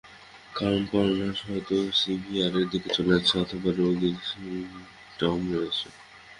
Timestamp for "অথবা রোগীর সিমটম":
3.43-5.39